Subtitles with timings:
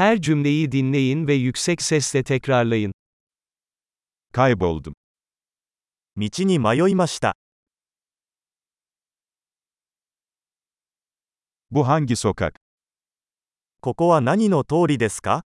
[0.00, 2.93] Her cümleyi dinleyin ve yüksek sesle tekrarlayın.
[4.33, 4.93] Kayboldum.
[6.17, 7.35] 道に迷いました。
[11.71, 12.55] Bu hangi sokak?
[13.81, 15.43] ここは何の通りですか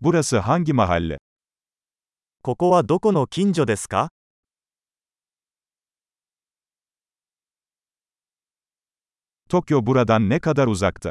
[0.00, 1.18] Burası hangi mahalle?
[2.42, 4.10] ここはどこの近所ですか
[9.50, 11.10] Tokyo buradan ne kadar uzakta?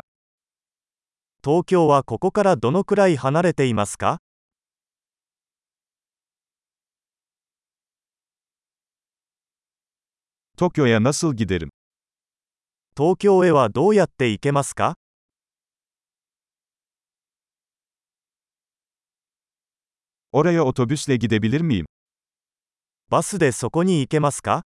[1.43, 4.21] 東京はここからどのくらい離れていますか
[10.57, 11.70] Tokyo'ya nasıl giderim?
[12.97, 14.95] 東京へはどうやって行けますか
[20.31, 21.85] Oraya otobüsle gidebilir miyim?
[23.09, 24.69] バスでそこに行けますか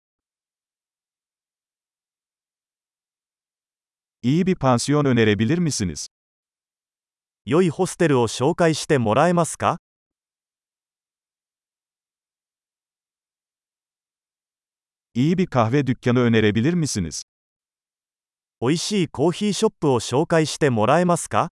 [4.23, 6.07] İyi bir pansiyon önerebilir misiniz?
[7.45, 9.77] 良いホステルを紹介してもらえますか
[15.13, 17.23] İyi bir kahve dükkanı önerebilir misiniz?
[18.61, 21.49] 美味しいコーヒーショップを紹介してもらえますか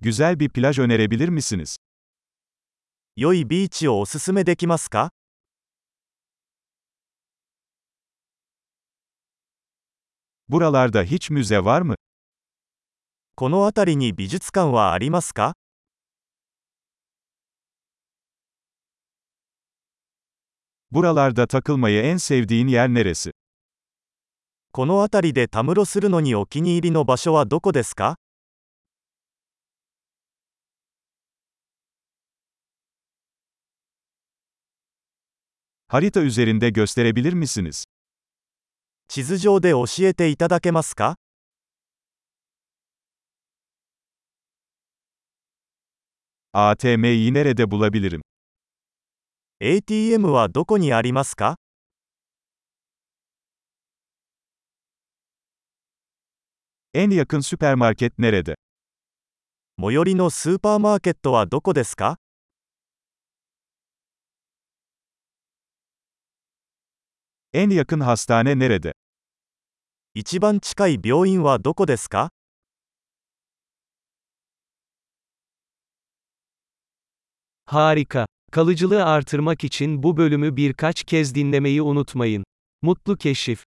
[0.00, 1.76] Güzel bir plaj önerebilir misiniz?
[3.16, 5.10] 良いビーチをおすすめできますか
[10.48, 11.94] Buralarda hiç müze var mı?
[13.36, 15.54] この辺りに美術館はありますか
[20.90, 23.30] Buralarda takılmayı en sevdiğin yer neresi?
[24.72, 28.16] この辺りでたむろするのにお気に入りの場所はどこですか
[35.88, 37.84] Harita üzerinde gösterebilir misiniz?
[39.07, 41.15] 地図上で教えていただけますか
[46.53, 48.21] ATM'yi nerede bulabilirim?
[49.59, 51.57] ATM はどこにありますか
[56.93, 58.55] En yakın süpermarket nerede?
[59.77, 62.17] 最寄りのスーパーマーケットはどこですか
[67.53, 68.93] En yakın hastane nerede?
[70.14, 72.30] 一番近い病院はどこですか
[77.70, 78.26] Harika.
[78.52, 82.44] Kalıcılığı artırmak için bu bölümü birkaç kez dinlemeyi unutmayın.
[82.82, 83.64] Mutlu keşif.